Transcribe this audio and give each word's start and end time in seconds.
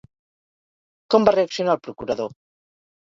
Com 1.15 1.27
va 1.29 1.35
reaccionar 1.37 1.77
el 1.79 1.83
procurador? 1.89 2.33